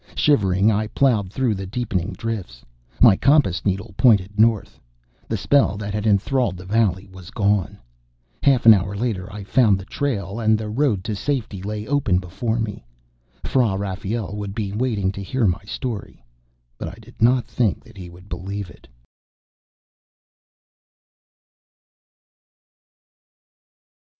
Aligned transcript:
Shivering, 0.15 0.71
I 0.71 0.87
ploughed 0.87 1.31
through 1.31 1.53
the 1.53 1.67
deepening 1.67 2.13
drifts. 2.13 2.65
My 2.99 3.15
compass 3.15 3.63
needle 3.63 3.93
pointed 3.97 4.39
north. 4.39 4.79
The 5.27 5.37
spell 5.37 5.77
that 5.77 5.93
had 5.93 6.07
enthralled 6.07 6.57
the 6.57 6.65
valley 6.65 7.07
was 7.11 7.29
gone. 7.29 7.77
Half 8.41 8.65
an 8.65 8.73
hour 8.73 8.95
later 8.95 9.31
I 9.31 9.43
found 9.43 9.77
the 9.79 9.85
trail, 9.85 10.39
and 10.39 10.57
the 10.57 10.69
road 10.69 11.03
to 11.03 11.15
safety 11.15 11.61
lay 11.61 11.85
open 11.85 12.17
before 12.17 12.57
me. 12.59 12.83
Fra 13.43 13.77
Rafael 13.77 14.35
would 14.35 14.55
be 14.55 14.71
waiting 14.71 15.11
to 15.11 15.21
hear 15.21 15.45
my 15.45 15.61
story. 15.65 16.25
But 16.79 16.87
I 16.87 16.95
did 16.95 17.21
not 17.21 17.45
think 17.45 17.83
that 17.83 17.95
he 17.95 18.09
would 18.09 18.27
believe 18.27 18.71
it.... 18.71 18.87